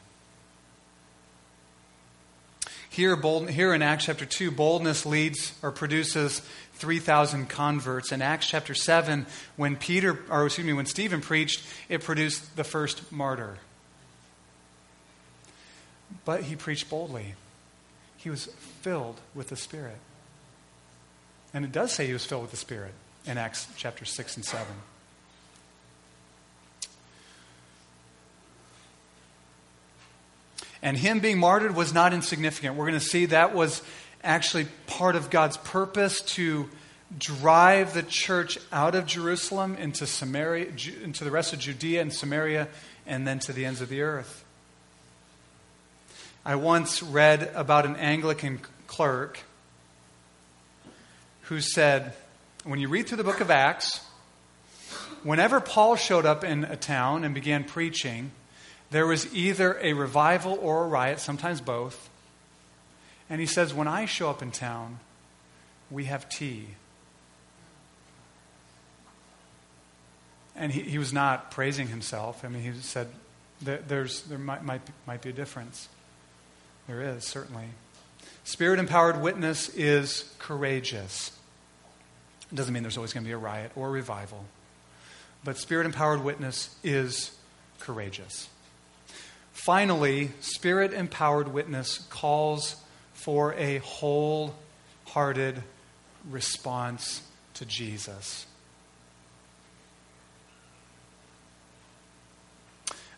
[2.90, 6.42] Here, bold, here in Acts chapter 2, boldness leads or produces
[6.74, 8.12] 3,000 converts.
[8.12, 12.64] In Acts chapter 7, when Peter, or excuse me, when Stephen preached, it produced the
[12.64, 13.58] first martyr.
[16.24, 17.34] But he preached boldly.
[18.18, 18.46] He was
[18.82, 19.96] filled with the Spirit.
[21.54, 22.92] And it does say he was filled with the Spirit
[23.26, 24.66] in Acts chapter 6 and 7.
[30.82, 32.76] And him being martyred was not insignificant.
[32.76, 33.82] We're going to see that was
[34.22, 36.68] actually part of God's purpose to
[37.16, 40.68] drive the church out of Jerusalem into Samaria,
[41.02, 42.68] into the rest of Judea and Samaria,
[43.06, 44.44] and then to the ends of the earth.
[46.48, 49.40] I once read about an Anglican clerk
[51.42, 52.14] who said,
[52.64, 54.00] when you read through the book of Acts,
[55.22, 58.30] whenever Paul showed up in a town and began preaching,
[58.90, 62.08] there was either a revival or a riot, sometimes both.
[63.28, 65.00] And he says, When I show up in town,
[65.90, 66.68] we have tea.
[70.56, 72.42] And he, he was not praising himself.
[72.42, 73.08] I mean, he said,
[73.60, 75.90] there, there's, there might, might, might be a difference.
[76.88, 77.66] There is, certainly.
[78.44, 81.30] Spirit empowered witness is courageous.
[82.50, 84.46] It doesn't mean there's always going to be a riot or a revival.
[85.44, 87.36] But spirit empowered witness is
[87.78, 88.48] courageous.
[89.52, 92.76] Finally, spirit empowered witness calls
[93.12, 95.62] for a wholehearted
[96.30, 97.20] response
[97.52, 98.46] to Jesus.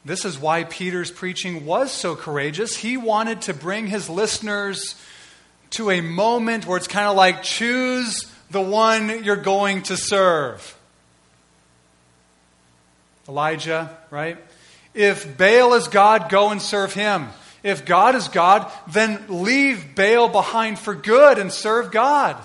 [0.05, 2.77] This is why Peter's preaching was so courageous.
[2.77, 4.95] He wanted to bring his listeners
[5.71, 10.77] to a moment where it's kind of like choose the one you're going to serve.
[13.29, 14.39] Elijah, right?
[14.95, 17.29] If Baal is God, go and serve him.
[17.63, 22.37] If God is God, then leave Baal behind for good and serve God.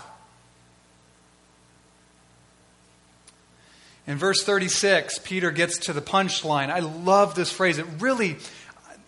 [4.08, 6.70] In verse 36, Peter gets to the punchline.
[6.70, 7.80] I love this phrase.
[7.80, 8.38] It really,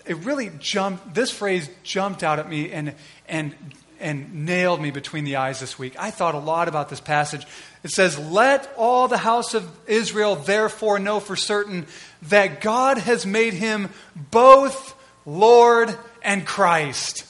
[0.06, 2.96] it really jumped, this phrase jumped out at me and,
[3.28, 3.56] and,
[4.00, 5.94] and nailed me between the eyes this week.
[6.00, 7.46] I thought a lot about this passage.
[7.84, 11.86] It says, Let all the house of Israel therefore know for certain
[12.24, 14.96] that God has made him both
[15.28, 17.24] Lord and Christ.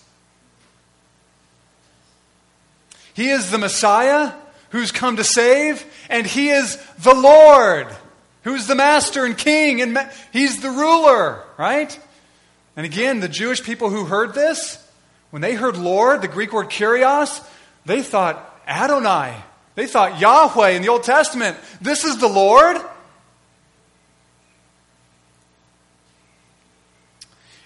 [3.13, 4.31] He is the Messiah
[4.69, 7.87] who's come to save, and he is the Lord,
[8.43, 9.97] who's the master and king, and
[10.33, 11.97] he's the ruler, right?
[12.75, 14.83] And again, the Jewish people who heard this,
[15.31, 17.43] when they heard Lord, the Greek word kurios,
[17.85, 19.35] they thought Adonai.
[19.75, 21.57] They thought Yahweh in the Old Testament.
[21.81, 22.77] This is the Lord.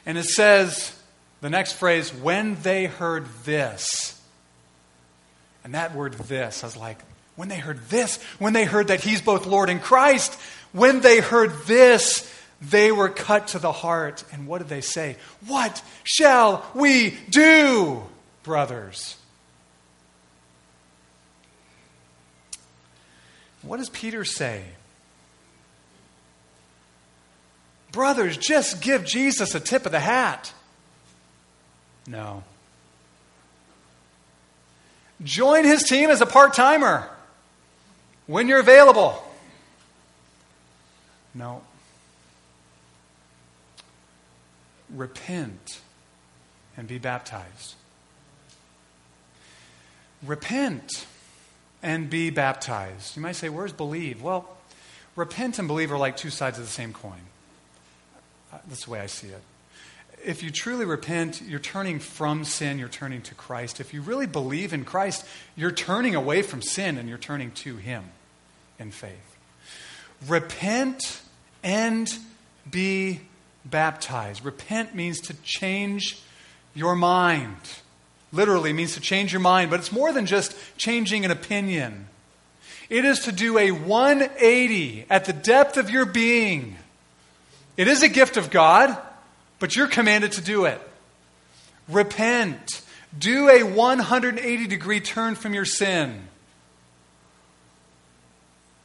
[0.06, 0.98] And it says,
[1.42, 4.21] the next phrase, when they heard this.
[5.64, 6.98] And that word this, I was like,
[7.36, 10.38] when they heard this, when they heard that he's both Lord and Christ,
[10.72, 12.32] when they heard this,
[12.62, 14.24] they were cut to the heart.
[14.32, 15.18] And what did they say?
[15.48, 18.04] What shall we do,
[18.44, 19.18] brothers?
[23.62, 24.64] What does Peter say?
[27.92, 30.54] Brothers, just give Jesus a tip of the hat.
[32.08, 32.44] No.
[35.24, 37.08] Join his team as a part timer
[38.28, 39.24] when you're available.
[41.34, 41.62] No.
[44.90, 45.80] Repent
[46.76, 47.76] and be baptized.
[50.24, 51.06] Repent
[51.84, 53.16] and be baptized.
[53.16, 54.22] You might say, where's believe?
[54.22, 54.58] Well,
[55.16, 57.22] repent and believe are like two sides of the same coin.
[58.52, 59.42] Uh, that's the way I see it
[60.26, 63.80] if you truly repent, you're turning from sin, you're turning to Christ.
[63.80, 67.78] If you really believe in Christ, you're turning away from sin and you're turning to
[67.78, 68.06] Him
[68.80, 69.38] in faith.
[70.28, 71.22] Repent
[71.64, 72.14] and
[72.70, 73.22] be
[73.66, 74.44] baptized.
[74.46, 76.22] Repent means to change
[76.74, 77.58] your mind.
[78.32, 82.08] Literally means to change your mind, but it's more than just changing an opinion.
[82.90, 86.78] It is to do a 180 at the depth of your being.
[87.78, 88.98] It is a gift of God
[89.62, 90.82] but you're commanded to do it.
[91.88, 92.82] Repent.
[93.18, 96.28] Do a 180 degree turn from your sin.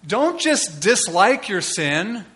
[0.06, 2.26] Don't just dislike your sin,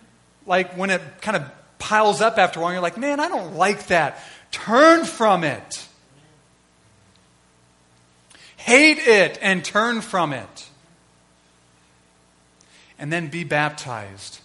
[0.47, 1.43] like when it kind of
[1.77, 4.19] piles up after a while, you're like, man, I don't like that.
[4.51, 5.87] Turn from it.
[8.57, 10.67] Hate it and turn from it.
[12.97, 14.39] And then be baptized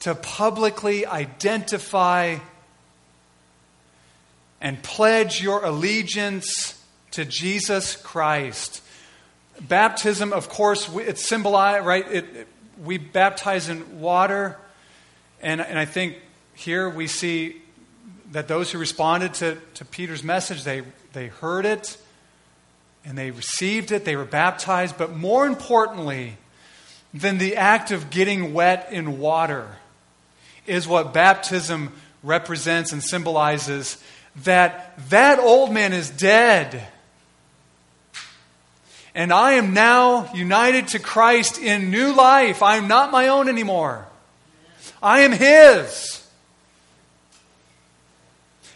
[0.00, 2.38] to publicly identify
[4.60, 6.82] and pledge your allegiance
[7.12, 8.82] to Jesus Christ.
[9.60, 12.06] Baptism, of course, it's symbolized, right?
[12.10, 12.48] It, it,
[12.82, 14.58] we baptize in water,
[15.40, 16.16] and, and I think
[16.54, 17.56] here we see
[18.32, 20.82] that those who responded to, to Peter's message, they,
[21.12, 21.96] they heard it
[23.04, 26.36] and they received it, they were baptized, but more importantly
[27.14, 29.76] than the act of getting wet in water
[30.66, 31.92] is what baptism
[32.22, 34.02] represents and symbolizes
[34.44, 36.86] that that old man is dead.
[39.14, 42.62] And I am now united to Christ in new life.
[42.62, 44.06] I am not my own anymore.
[45.02, 46.22] I am His.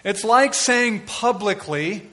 [0.02, 2.08] It's like saying publicly,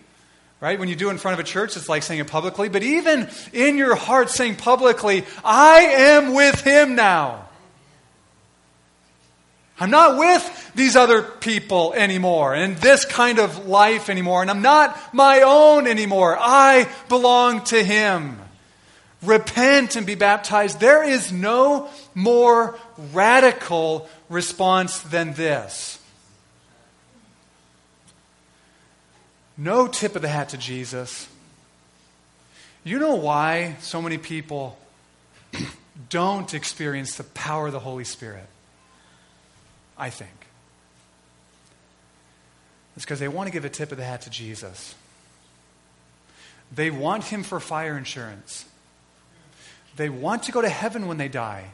[0.59, 0.77] right?
[0.77, 2.67] When you do it in front of a church, it's like saying it publicly.
[2.67, 7.46] But even in your heart, saying publicly, I am with Him now.
[9.79, 14.63] I'm not with these other people anymore and this kind of life anymore, and I'm
[14.63, 16.35] not my own anymore.
[16.39, 18.39] I belong to Him.
[19.21, 20.79] Repent and be baptized.
[20.79, 22.77] There is no more
[23.13, 25.99] radical response than this.
[29.57, 31.27] No tip of the hat to Jesus.
[32.83, 34.77] You know why so many people
[36.09, 38.47] don't experience the power of the Holy Spirit?
[39.97, 40.31] I think.
[42.95, 44.95] It's because they want to give a tip of the hat to Jesus.
[46.73, 48.65] They want him for fire insurance.
[49.95, 51.71] They want to go to heaven when they die.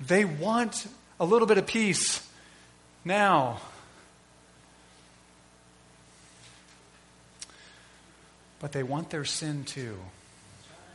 [0.00, 0.86] They want
[1.20, 2.26] a little bit of peace
[3.04, 3.60] now.
[8.58, 9.96] But they want their sin too.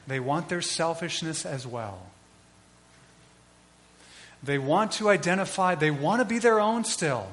[0.07, 2.07] They want their selfishness as well.
[4.47, 7.27] They want to identify, they want to be their own still.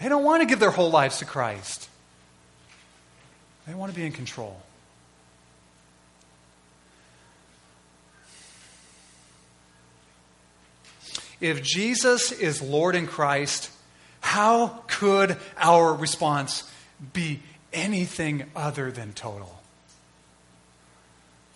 [0.00, 1.86] They don't want to give their whole lives to Christ.
[3.66, 4.58] They want to be in control.
[11.38, 13.70] If Jesus is Lord in Christ,
[14.22, 16.64] how could our response
[17.12, 17.42] be
[17.74, 19.60] anything other than total?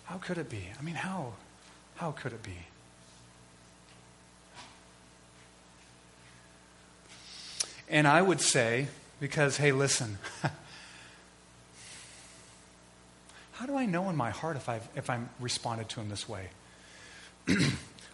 [0.03, 0.67] How could it be?
[0.79, 1.33] I mean, how?
[1.95, 2.57] How could it be?
[7.89, 8.87] And I would say,
[9.19, 10.17] because, hey, listen,
[13.53, 16.27] how do I know in my heart if, I've, if I'm responded to him this
[16.27, 16.49] way?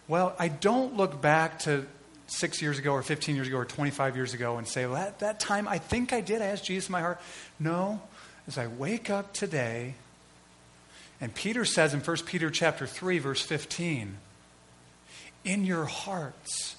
[0.08, 1.86] well, I don't look back to
[2.26, 5.18] six years ago or 15 years ago or 25 years ago and say, well, that,
[5.20, 6.42] that time I think I did.
[6.42, 7.20] I asked Jesus in my heart.
[7.58, 8.00] No,
[8.46, 9.94] as I wake up today,
[11.20, 14.16] and Peter says in 1 Peter chapter 3 verse 15,
[15.44, 16.76] in your hearts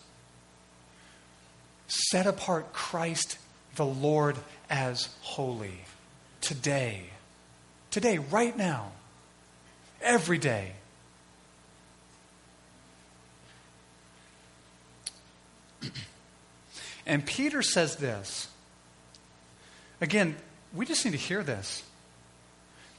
[1.87, 3.37] set apart Christ
[3.75, 4.37] the Lord
[4.69, 5.81] as holy
[6.39, 7.03] today.
[7.89, 8.91] Today, right now.
[10.01, 10.71] Every day.
[17.05, 18.47] and Peter says this.
[19.99, 20.35] Again,
[20.73, 21.83] we just need to hear this.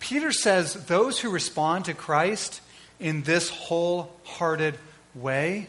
[0.02, 2.60] Peter says those who respond to Christ
[2.98, 4.76] in this wholehearted
[5.14, 5.68] way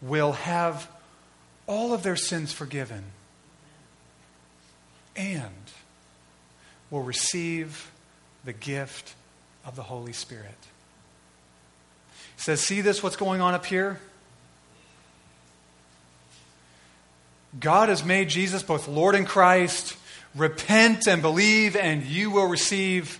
[0.00, 0.88] will have
[1.66, 3.02] all of their sins forgiven
[5.16, 5.50] and
[6.92, 7.90] will receive
[8.44, 9.14] the gift
[9.66, 10.54] of the Holy Spirit.
[12.36, 13.98] He says, See this, what's going on up here?
[17.58, 19.96] God has made Jesus both Lord and Christ
[20.34, 23.18] Repent and believe, and you will receive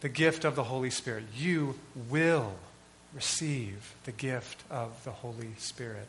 [0.00, 1.24] the gift of the Holy Spirit.
[1.36, 2.52] You will
[3.14, 6.08] receive the gift of the Holy Spirit.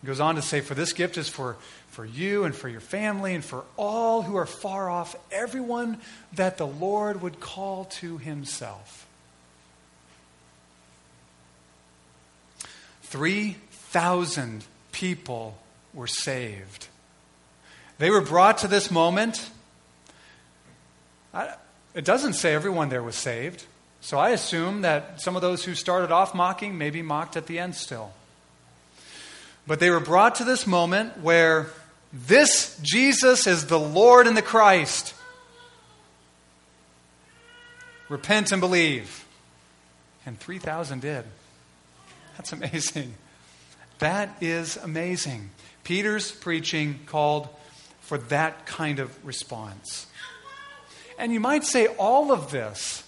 [0.00, 1.56] He goes on to say, For this gift is for,
[1.88, 5.98] for you and for your family and for all who are far off, everyone
[6.34, 9.06] that the Lord would call to himself.
[13.02, 15.58] 3,000 people
[15.92, 16.86] were saved
[18.00, 19.50] they were brought to this moment.
[21.34, 21.54] I,
[21.94, 23.66] it doesn't say everyone there was saved.
[24.00, 27.58] So I assume that some of those who started off mocking maybe mocked at the
[27.58, 28.12] end still.
[29.66, 31.66] But they were brought to this moment where
[32.10, 35.12] this Jesus is the Lord and the Christ.
[38.08, 39.26] Repent and believe.
[40.24, 41.26] And 3,000 did.
[42.38, 43.12] That's amazing.
[43.98, 45.50] That is amazing.
[45.84, 47.50] Peter's preaching called
[48.10, 50.08] for that kind of response.
[51.16, 53.04] And you might say all of this.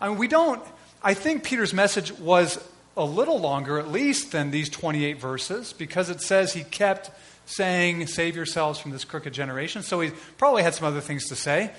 [0.00, 0.62] I mean, we don't,
[1.02, 2.58] I think Peter's message was
[2.96, 7.10] a little longer, at least, than these 28 verses, because it says he kept
[7.44, 9.82] saying, Save yourselves from this crooked generation.
[9.82, 11.70] So he probably had some other things to say.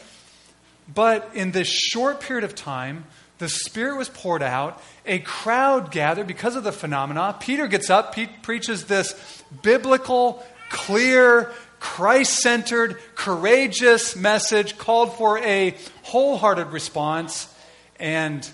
[0.88, 3.06] But in this short period of time,
[3.40, 4.80] the Spirit was poured out.
[5.08, 7.36] A crowd gathered because of the phenomena.
[7.40, 15.76] Peter gets up, he preaches this biblical, clear, Christ centered, courageous message called for a
[16.04, 17.54] wholehearted response,
[18.00, 18.50] and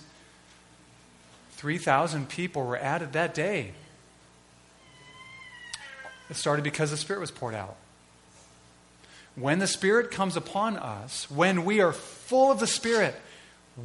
[1.52, 3.72] 3,000 people were added that day.
[6.30, 7.76] It started because the Spirit was poured out.
[9.36, 13.16] When the Spirit comes upon us, when we are full of the Spirit,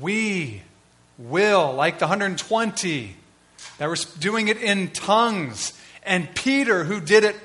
[0.01, 0.63] we
[1.17, 3.17] will, like the 120
[3.79, 5.73] that were doing it in tongues,
[6.03, 7.37] and Peter, who did it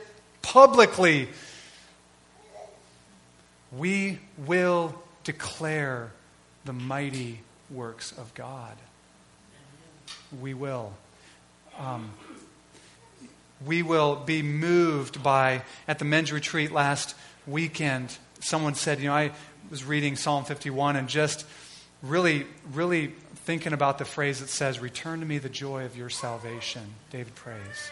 [0.41, 1.29] publicly,
[3.77, 6.11] we will declare
[6.65, 8.75] the mighty works of God.
[10.39, 10.93] We will.
[11.79, 12.11] Um,
[13.65, 17.15] we will be moved by, at the men's retreat last
[17.47, 19.31] weekend, someone said, you know, I
[19.69, 21.45] was reading Psalm 51 and just
[22.01, 23.13] really, really
[23.45, 26.81] thinking about the phrase that says, Return to me the joy of your salvation.
[27.09, 27.91] David prays.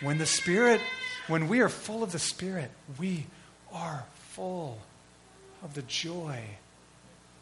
[0.00, 0.80] When the Spirit,
[1.26, 3.26] when we are full of the Spirit, we
[3.72, 4.04] are
[4.36, 4.76] full
[5.64, 6.38] of the joy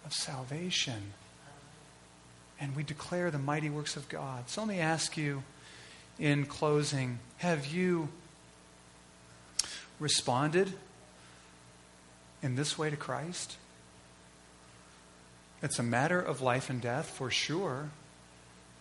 [0.06, 1.12] of salvation.
[2.60, 4.48] And we declare the mighty works of God.
[4.48, 5.42] So let me ask you
[6.20, 8.08] in closing have you
[9.98, 10.72] responded
[12.44, 13.56] in this way to Christ?
[15.62, 17.90] It's a matter of life and death for sure.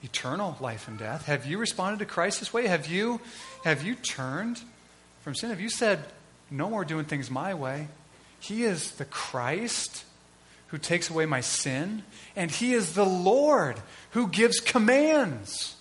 [0.04, 1.26] Eternal life and death.
[1.26, 2.68] Have you responded to Christ this way?
[2.68, 3.22] Have you,
[3.64, 4.62] have you turned
[5.22, 5.50] from sin?
[5.50, 6.00] Have you said,
[6.52, 7.88] no more doing things my way?
[8.44, 10.04] He is the Christ
[10.68, 12.04] who takes away my sin,
[12.36, 13.78] and He is the Lord
[14.12, 15.78] who gives commands.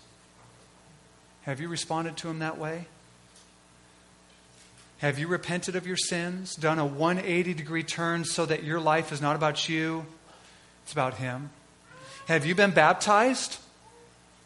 [1.43, 2.87] Have you responded to Him that way?
[4.99, 9.11] Have you repented of your sins, done a 180 degree turn so that your life
[9.11, 10.07] is not about you,
[10.85, 11.51] it's about Him?
[12.29, 13.59] Have you been baptized?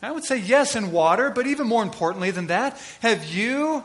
[0.00, 3.84] I would say yes in water, but even more importantly than that, have you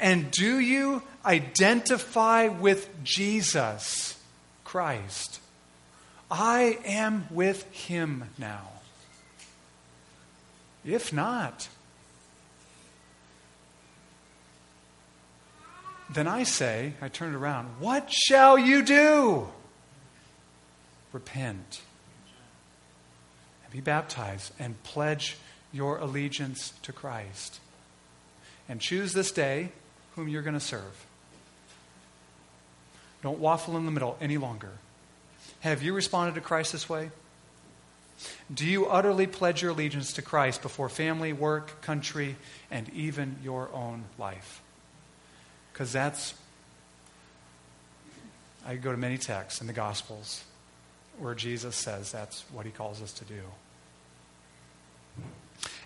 [0.00, 4.18] and do you identify with Jesus
[4.64, 5.40] Christ?
[6.30, 8.68] I am with Him now.
[10.84, 11.68] If not,
[16.08, 19.48] then I say, I turn it around, what shall you do?
[21.12, 21.82] Repent
[23.64, 25.36] and be baptized and pledge
[25.72, 27.60] your allegiance to Christ.
[28.68, 29.72] And choose this day
[30.14, 31.06] whom you're going to serve.
[33.22, 34.72] Don't waffle in the middle any longer.
[35.60, 37.10] Have you responded to Christ this way?
[38.52, 42.36] Do you utterly pledge your allegiance to Christ before family, work, country,
[42.70, 44.60] and even your own life?
[45.72, 46.34] Because that's,
[48.66, 50.44] I go to many texts in the Gospels
[51.18, 53.40] where Jesus says that's what he calls us to do.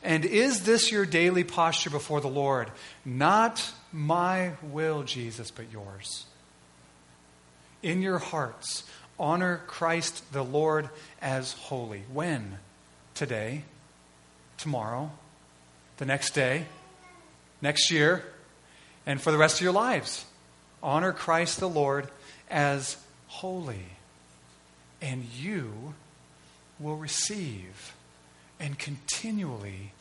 [0.02, 2.70] And is this your daily posture before the Lord?
[3.04, 6.26] Not my will, Jesus, but yours.
[7.80, 8.82] In your hearts,
[9.20, 10.90] honor Christ the Lord
[11.22, 12.02] as holy.
[12.12, 12.58] When?
[13.14, 13.62] Today,
[14.58, 15.12] tomorrow,
[15.98, 16.66] the next day,
[17.62, 18.24] next year,
[19.06, 20.24] and for the rest of your lives.
[20.82, 22.08] Honor Christ the Lord
[22.50, 22.96] as
[23.28, 23.86] holy.
[25.00, 25.94] And you
[26.80, 27.94] will receive
[28.58, 29.92] and continually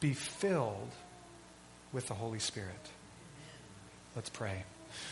[0.00, 0.90] be filled
[1.90, 2.90] with the Holy Spirit.
[4.16, 4.64] Let's pray.